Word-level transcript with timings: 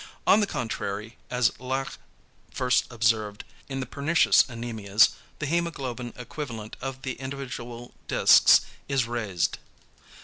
On 0.25 0.39
the 0.39 0.47
contrary, 0.47 1.15
as 1.29 1.51
Laache 1.59 1.99
first 2.51 2.91
observed, 2.91 3.43
in 3.69 3.81
the 3.81 3.85
pernicious 3.85 4.41
anæmias, 4.41 5.09
the 5.37 5.45
hæmoglobin 5.45 6.19
equivalent 6.19 6.75
of 6.81 7.03
the 7.03 7.13
individual 7.19 7.93
discs 8.07 8.61
is 8.89 9.05
raised. 9.05 9.59